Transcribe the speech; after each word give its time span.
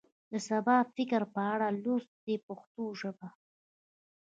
د 0.31 0.33
سبا 0.49 0.77
فکر 0.95 1.21
په 1.33 1.39
اړه 1.53 1.67
لوست 1.83 2.11
دی 2.25 2.35
په 2.45 2.51
پښتو 2.57 2.83
ژبه. 2.99 3.27